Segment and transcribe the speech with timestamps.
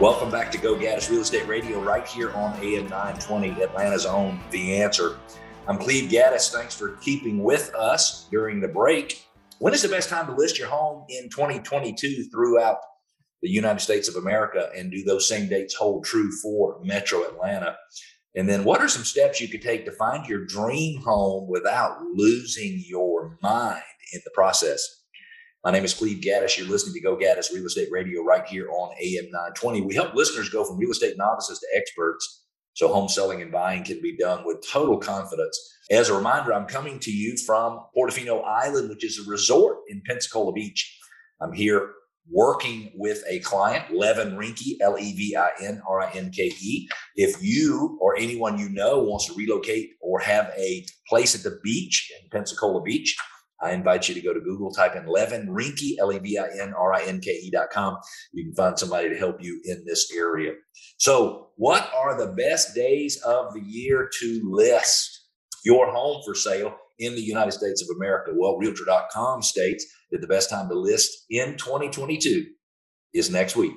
[0.00, 4.38] Welcome back to Go Gaddis Real Estate Radio right here on AM 920, Atlanta's own
[4.52, 5.18] The Answer.
[5.66, 6.52] I'm Cleve Gaddis.
[6.52, 9.26] Thanks for keeping with us during the break.
[9.58, 12.76] When is the best time to list your home in 2022 throughout
[13.42, 14.70] the United States of America?
[14.76, 17.76] And do those same dates hold true for Metro Atlanta?
[18.36, 22.00] And then what are some steps you could take to find your dream home without
[22.14, 24.97] losing your mind in the process?
[25.64, 26.56] My name is Cleve Gaddis.
[26.56, 29.80] You're listening to Go Gaddis Real Estate Radio right here on AM 920.
[29.80, 32.44] We help listeners go from real estate novices to experts
[32.74, 35.58] so home selling and buying can be done with total confidence.
[35.90, 40.00] As a reminder, I'm coming to you from Portofino Island, which is a resort in
[40.06, 40.96] Pensacola Beach.
[41.40, 41.90] I'm here
[42.30, 46.52] working with a client, Levin Rinke, L E V I N R I N K
[46.60, 46.88] E.
[47.16, 51.58] If you or anyone you know wants to relocate or have a place at the
[51.64, 53.16] beach in Pensacola Beach,
[53.60, 56.48] I invite you to go to Google, type in Levin Rinke, L E V I
[56.60, 57.96] N R I N K E dot com.
[58.32, 60.52] You can find somebody to help you in this area.
[60.98, 65.26] So, what are the best days of the year to list
[65.64, 68.32] your home for sale in the United States of America?
[68.34, 72.46] Well, Realtor.com states that the best time to list in 2022
[73.14, 73.74] is next week.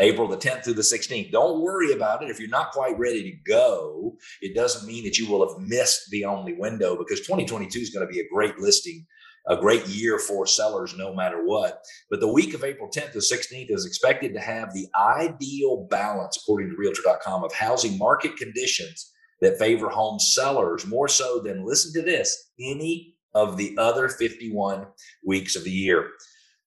[0.00, 1.32] April the 10th through the 16th.
[1.32, 2.30] Don't worry about it.
[2.30, 6.10] If you're not quite ready to go, it doesn't mean that you will have missed
[6.10, 9.04] the only window because 2022 is going to be a great listing
[9.48, 11.82] a great year for sellers no matter what.
[12.10, 16.36] But the week of April 10th to 16th is expected to have the ideal balance,
[16.36, 21.92] according to Realtor.com, of housing market conditions that favor home sellers more so than, listen
[21.94, 24.86] to this, any of the other 51
[25.24, 26.10] weeks of the year.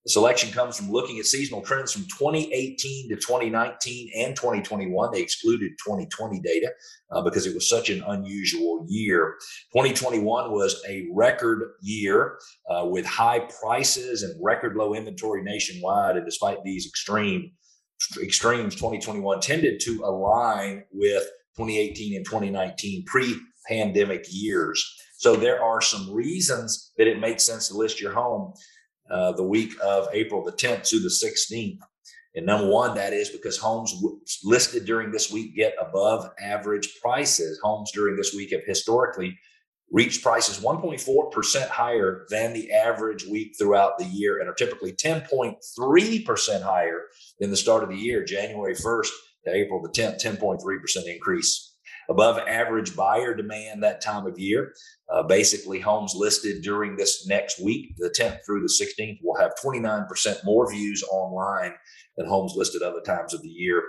[0.06, 5.12] The selection comes from looking at seasonal trends from 2018 to 2019 and 2021.
[5.12, 6.72] They excluded 2020 data
[7.12, 9.36] uh, because it was such an unusual year.
[9.74, 16.18] 2021 was a record year uh, with high prices and record low inventory nationwide.
[16.18, 17.52] And despite these extreme
[18.20, 21.24] extremes, 2021 tended to align with
[21.58, 24.84] 2018 and 2019 pre-pandemic years.
[25.18, 28.54] So there are some reasons that it makes sense to list your home
[29.12, 31.80] uh, the week of April the 10th to the 16th.
[32.34, 33.94] And number one, that is because homes
[34.44, 37.60] listed during this week get above average prices.
[37.62, 39.38] Homes during this week have historically
[39.92, 46.62] reached prices 1.4% higher than the average week throughout the year and are typically 10.3%
[46.62, 47.02] higher
[47.40, 49.10] than the start of the year, January 1st
[49.46, 51.76] to April the 10th, 10.3% increase
[52.10, 54.74] above average buyer demand that time of year.
[55.12, 59.54] Uh, basically, homes listed during this next week, the 10th through the 16th, will have
[59.64, 61.74] 29% more views online
[62.16, 63.84] than homes listed other times of the year.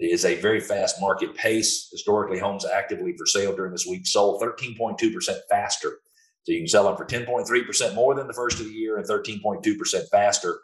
[0.00, 1.88] It is a very fast market pace.
[1.92, 5.98] Historically, homes actively for sale during this week sold 13.2% faster.
[6.42, 9.06] So you can sell them for 10.3% more than the first of the year and
[9.08, 10.58] 13.2% faster.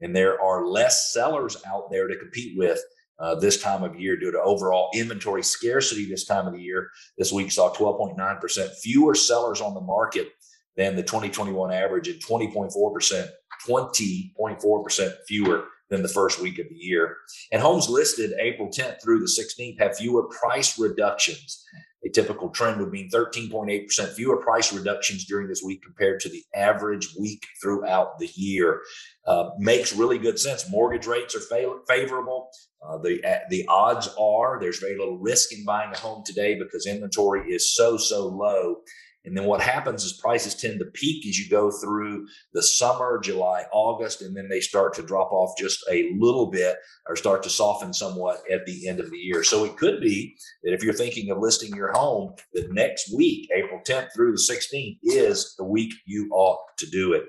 [0.00, 2.80] And there are less sellers out there to compete with
[3.20, 6.90] uh, this time of year due to overall inventory scarcity this time of the year.
[7.18, 10.28] This week saw 12.9% fewer sellers on the market
[10.76, 13.28] than the 2021 average and 20.4%,
[13.68, 17.16] 20.4% fewer than the first week of the year.
[17.52, 21.64] And homes listed April 10th through the 16th have fewer price reductions.
[22.04, 26.42] A typical trend would mean 13.8% fewer price reductions during this week compared to the
[26.54, 28.80] average week throughout the year.
[29.26, 30.70] Uh, makes really good sense.
[30.70, 32.48] Mortgage rates are fa- favorable.
[32.82, 36.58] Uh, the uh, the odds are there's very little risk in buying a home today
[36.58, 38.76] because inventory is so so low.
[39.24, 43.20] And then what happens is prices tend to peak as you go through the summer,
[43.22, 46.76] July, August, and then they start to drop off just a little bit
[47.06, 49.44] or start to soften somewhat at the end of the year.
[49.44, 53.48] So it could be that if you're thinking of listing your home, the next week,
[53.54, 57.24] April 10th through the 16th, is the week you ought to do it.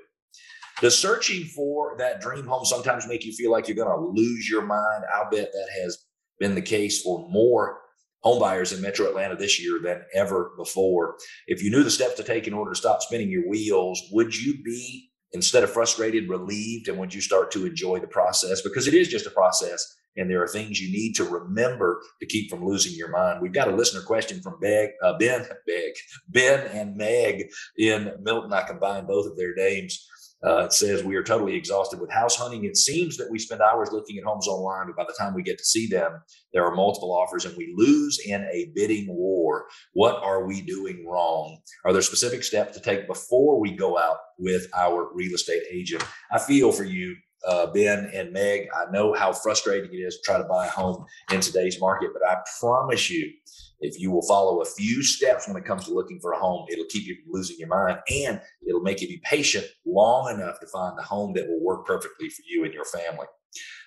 [0.80, 4.48] Does searching for that dream home sometimes make you feel like you're going to lose
[4.48, 5.04] your mind?
[5.14, 6.06] I'll bet that has
[6.40, 7.81] been the case for more
[8.24, 11.16] homebuyers in Metro Atlanta this year than ever before.
[11.46, 14.34] If you knew the steps to take in order to stop spinning your wheels, would
[14.34, 18.62] you be instead of frustrated, relieved, and would you start to enjoy the process?
[18.62, 19.96] Because it is just a process.
[20.16, 23.40] And there are things you need to remember to keep from losing your mind.
[23.40, 25.92] We've got a listener question from Beg, uh, Ben, Beg,
[26.28, 27.44] Ben and Meg
[27.78, 28.52] in Milton.
[28.52, 30.06] I combined both of their names.
[30.44, 32.64] Uh, it says we are totally exhausted with house hunting.
[32.64, 35.42] It seems that we spend hours looking at homes online, but by the time we
[35.42, 36.20] get to see them,
[36.52, 39.66] there are multiple offers and we lose in a bidding war.
[39.92, 41.58] What are we doing wrong?
[41.84, 46.04] Are there specific steps to take before we go out with our real estate agent?
[46.32, 47.14] I feel for you
[47.46, 48.68] uh, Ben and Meg.
[48.74, 52.10] I know how frustrating it is to try to buy a home in today's market,
[52.12, 53.32] but I promise you,
[53.80, 56.66] if you will follow a few steps when it comes to looking for a home,
[56.70, 60.60] it'll keep you from losing your mind and it'll make you be patient long enough
[60.60, 63.26] to find the home that will work perfectly for you and your family.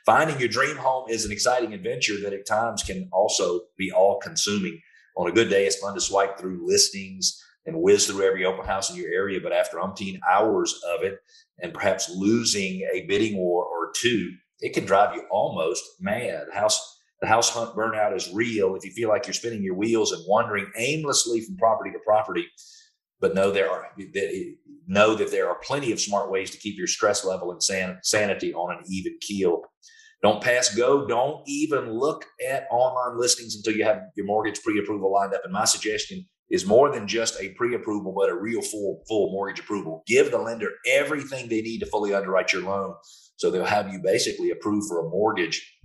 [0.06, 4.20] Finding your dream home is an exciting adventure that at times can also be all
[4.20, 4.80] consuming.
[5.18, 8.66] On a good day, it's fun to swipe through listings and whiz through every open
[8.66, 9.40] house in your area.
[9.42, 11.20] But after umpteen hours of it
[11.62, 16.46] and perhaps losing a bidding war or two, it can drive you almost mad.
[16.54, 18.76] House the house hunt burnout is real.
[18.76, 22.46] If you feel like you're spinning your wheels and wandering aimlessly from property to property,
[23.22, 23.88] but know there are
[24.88, 28.00] know that there are plenty of smart ways to keep your stress level and san-
[28.04, 29.62] sanity on an even keel.
[30.22, 31.08] Don't pass go.
[31.08, 35.42] Don't even look at online listings until you have your mortgage pre-approval lined up.
[35.44, 39.60] And my suggestion is more than just a pre-approval, but a real full full mortgage
[39.60, 40.04] approval.
[40.06, 42.96] Give the lender everything they need to fully underwrite your loan,
[43.36, 45.80] so they'll have you basically approved for a mortgage,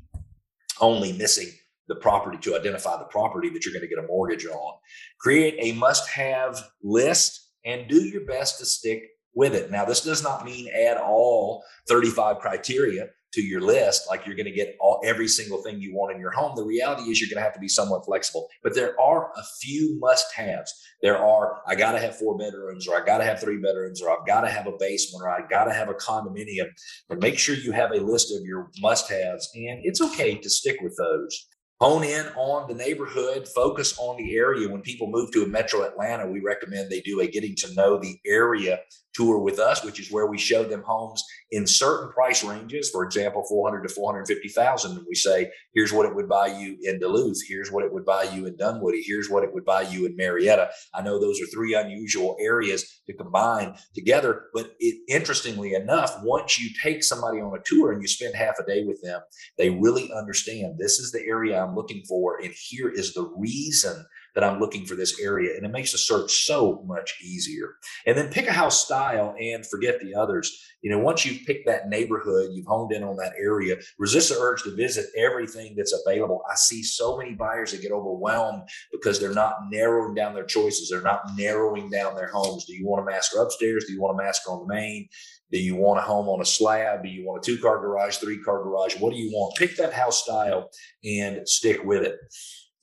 [0.80, 1.48] only missing
[1.88, 4.74] the property to identify the property that you're going to get a mortgage on.
[5.18, 9.02] Create a must-have list and do your best to stick
[9.34, 9.70] with it.
[9.70, 14.46] Now, this does not mean add all 35 criteria to your list like you're going
[14.46, 16.54] to get all every single thing you want in your home.
[16.56, 19.42] The reality is you're going to have to be somewhat flexible but there are a
[19.60, 20.72] few must haves
[21.02, 24.02] there are i got to have four bedrooms or i got to have three bedrooms
[24.02, 26.68] or i've got to have a basement or i got to have a condominium.
[27.08, 30.50] And make sure you have a list of your must haves and it's okay to
[30.50, 31.46] stick with those.
[31.80, 34.68] Hone in on the neighborhood, focus on the area.
[34.68, 37.98] When people move to a metro Atlanta, we recommend they do a getting to know
[37.98, 38.80] the area
[39.14, 42.90] tour with us, which is where we show them homes in certain price ranges.
[42.90, 44.96] For example, 400 to 450,000.
[44.96, 47.40] And we say, here's what it would buy you in Duluth.
[47.46, 49.02] Here's what it would buy you in Dunwoody.
[49.04, 50.70] Here's what it would buy you in Marietta.
[50.94, 54.46] I know those are three unusual areas to combine together.
[54.54, 58.58] But it, interestingly enough, once you take somebody on a tour and you spend half
[58.58, 59.20] a day with them,
[59.58, 62.38] they really understand this is the area I'm looking for.
[62.40, 64.04] And here is the reason
[64.34, 65.56] that I'm looking for this area.
[65.56, 67.74] And it makes the search so much easier.
[68.06, 70.56] And then pick a house style and forget the others.
[70.82, 74.38] You know, once you've picked that neighborhood, you've honed in on that area, resist the
[74.38, 76.42] urge to visit everything that's available.
[76.50, 78.62] I see so many buyers that get overwhelmed
[78.92, 80.88] because they're not narrowing down their choices.
[80.88, 82.64] They're not narrowing down their homes.
[82.64, 83.84] Do you want a master upstairs?
[83.86, 85.08] Do you want a master on the main?
[85.52, 87.02] Do you want a home on a slab?
[87.02, 88.96] Do you want a two car garage, three car garage?
[88.96, 89.56] What do you want?
[89.56, 90.70] Pick that house style
[91.04, 92.16] and stick with it.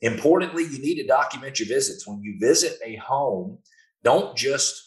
[0.01, 2.07] Importantly, you need to document your visits.
[2.07, 3.59] When you visit a home,
[4.03, 4.83] don't just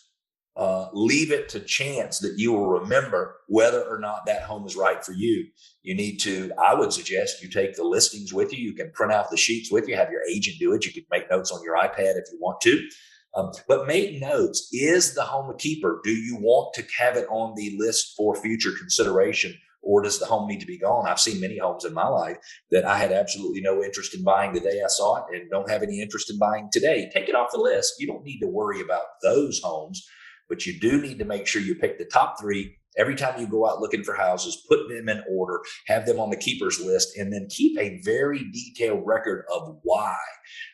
[0.56, 4.76] uh, leave it to chance that you will remember whether or not that home is
[4.76, 5.46] right for you.
[5.82, 8.58] You need to, I would suggest you take the listings with you.
[8.58, 10.84] You can print out the sheets with you, have your agent do it.
[10.84, 12.88] You can make notes on your iPad if you want to.
[13.34, 14.68] Um, but make notes.
[14.72, 16.00] Is the home a keeper?
[16.02, 19.54] Do you want to have it on the list for future consideration?
[19.82, 21.06] Or does the home need to be gone?
[21.06, 22.36] I've seen many homes in my life
[22.70, 25.70] that I had absolutely no interest in buying the day I saw it and don't
[25.70, 27.10] have any interest in buying today.
[27.12, 27.94] Take it off the list.
[27.98, 30.06] You don't need to worry about those homes,
[30.48, 33.46] but you do need to make sure you pick the top three every time you
[33.46, 37.16] go out looking for houses, put them in order, have them on the keepers list,
[37.16, 40.16] and then keep a very detailed record of why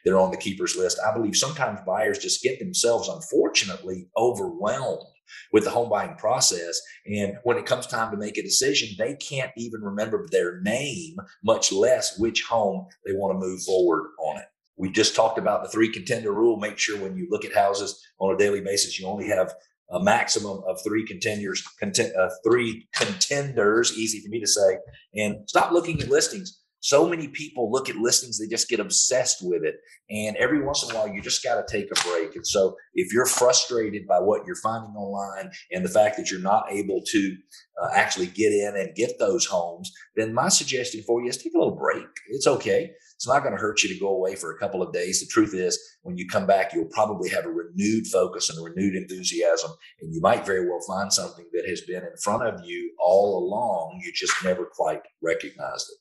[0.04, 0.98] they're on the keepers list.
[1.06, 5.06] I believe sometimes buyers just get themselves, unfortunately, overwhelmed
[5.52, 6.80] with the home buying process.
[7.06, 11.16] And when it comes time to make a decision, they can't even remember their name,
[11.44, 14.46] much less which home they want to move forward on it.
[14.76, 16.58] We just talked about the three contender rule.
[16.58, 19.54] Make sure when you look at houses on a daily basis, you only have
[19.90, 24.78] a maximum of three contenders, content, uh, three contenders, easy for me to say,
[25.14, 29.38] and stop looking at listings so many people look at listings, they just get obsessed
[29.42, 29.74] with it.
[30.08, 32.36] And every once in a while, you just got to take a break.
[32.36, 36.38] And so, if you're frustrated by what you're finding online and the fact that you're
[36.38, 37.36] not able to
[37.80, 41.54] uh, actually get in and get those homes, then my suggestion for you is take
[41.54, 42.06] a little break.
[42.28, 42.92] It's okay.
[43.16, 45.20] It's not going to hurt you to go away for a couple of days.
[45.20, 48.62] The truth is, when you come back, you'll probably have a renewed focus and a
[48.62, 52.60] renewed enthusiasm, and you might very well find something that has been in front of
[52.64, 54.00] you all along.
[54.04, 55.98] You just never quite recognized it.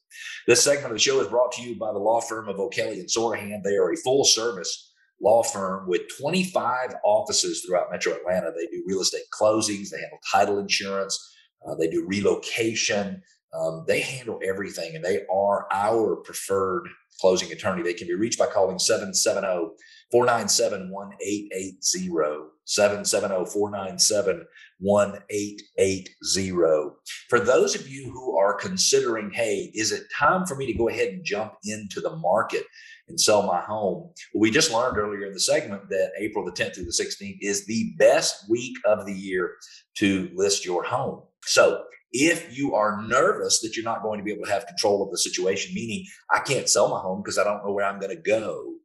[0.48, 3.00] This segment of the show is brought to you by the law firm of O'Kelley
[3.00, 3.64] and Sorohan.
[3.64, 4.92] They are a full service
[5.22, 8.52] law firm with 25 offices throughout Metro Atlanta.
[8.52, 11.35] They do real estate closings, they handle title insurance,
[11.68, 13.22] uh, they do relocation.
[13.54, 16.88] Um, they handle everything, and they are our preferred
[17.20, 17.84] closing attorney.
[17.84, 19.76] They can be reached by calling 770
[20.12, 22.50] 497 1880.
[22.66, 24.46] 770 497
[24.80, 26.90] 1880.
[27.30, 30.90] For those of you who are considering, hey, is it time for me to go
[30.90, 32.64] ahead and jump into the market
[33.08, 34.12] and sell my home?
[34.34, 37.38] Well, we just learned earlier in the segment that April the 10th through the 16th
[37.42, 39.56] is the best week of the year
[39.98, 41.22] to list your home.
[41.46, 45.04] So if you are nervous that you're not going to be able to have control
[45.04, 48.00] of the situation, meaning I can't sell my home because I don't know where I'm
[48.00, 48.76] going to go,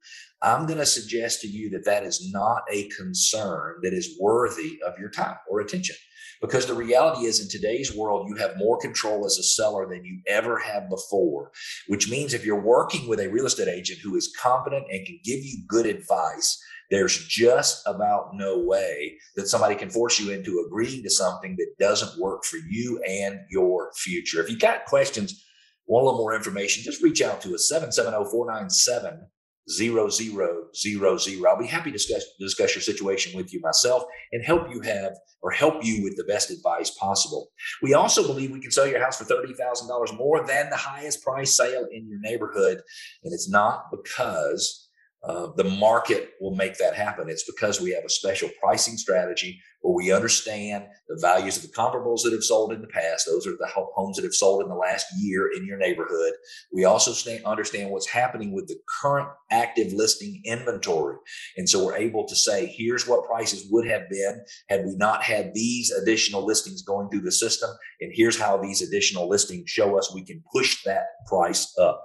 [0.43, 4.79] I'm going to suggest to you that that is not a concern that is worthy
[4.87, 5.97] of your time or attention.
[6.41, 10.07] Because the reality is, in today's world, you have more control as a seller than
[10.07, 11.51] you ever have before,
[11.87, 15.21] which means if you're working with a real estate agent who is competent and can
[15.23, 16.59] give you good advice,
[16.91, 21.75] there's just about no way that somebody can force you into agreeing to something that
[21.79, 24.43] doesn't work for you and your future.
[24.43, 25.45] If you've got questions,
[25.87, 29.27] want a little more information, just reach out to us 770 497
[29.69, 31.47] 0000.
[31.47, 35.13] I'll be happy to discuss, discuss your situation with you myself and help you have
[35.43, 37.51] or help you with the best advice possible.
[37.83, 41.57] We also believe we can sell your house for $30,000 more than the highest price
[41.57, 42.83] sale in your neighborhood.
[43.23, 44.90] And it's not because
[45.23, 47.29] uh, the market will make that happen.
[47.29, 51.77] It's because we have a special pricing strategy where we understand the values of the
[51.77, 53.27] comparables that have sold in the past.
[53.27, 56.33] Those are the homes that have sold in the last year in your neighborhood.
[56.73, 57.13] We also
[57.45, 61.17] understand what's happening with the current active listing inventory.
[61.57, 65.23] And so we're able to say, here's what prices would have been had we not
[65.23, 67.71] had these additional listings going through the system.
[68.01, 72.03] And here's how these additional listings show us we can push that price up.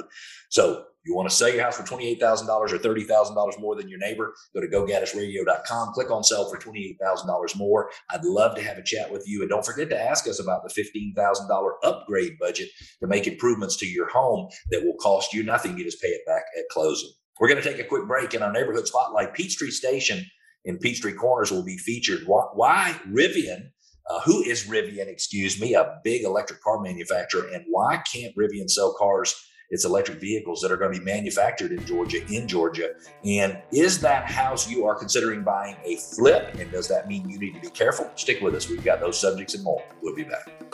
[0.49, 4.33] So you want to sell your house for $28,000 or $30,000 more than your neighbor,
[4.55, 7.89] go to gogaddisradio.com, click on sell for $28,000 more.
[8.11, 9.41] I'd love to have a chat with you.
[9.41, 12.69] And don't forget to ask us about the $15,000 upgrade budget
[13.01, 15.77] to make improvements to your home that will cost you nothing.
[15.77, 17.09] You just pay it back at closing.
[17.39, 19.33] We're going to take a quick break in our neighborhood spotlight.
[19.33, 20.23] Peachtree Station
[20.63, 22.23] in Peachtree Corners will be featured.
[22.25, 23.69] Why Rivian?
[24.07, 28.69] Uh, who is Rivian, excuse me, a big electric car manufacturer, and why can't Rivian
[28.69, 29.33] sell cars
[29.69, 32.91] it's electric vehicles that are going to be manufactured in Georgia, in Georgia.
[33.23, 36.55] And is that house you are considering buying a flip?
[36.59, 38.09] And does that mean you need to be careful?
[38.15, 38.69] Stick with us.
[38.69, 39.83] We've got those subjects and more.
[40.01, 40.65] We'll be back.